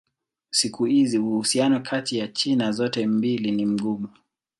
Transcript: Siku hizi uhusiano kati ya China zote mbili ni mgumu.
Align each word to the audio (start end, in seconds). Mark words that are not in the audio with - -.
Siku 0.49 0.85
hizi 0.85 1.17
uhusiano 1.19 1.79
kati 1.79 2.17
ya 2.17 2.27
China 2.27 2.71
zote 2.71 3.07
mbili 3.07 3.51
ni 3.51 3.65
mgumu. 3.65 4.09